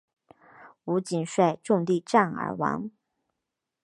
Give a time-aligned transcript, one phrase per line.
[0.85, 2.89] 吴瑾率众力战而亡。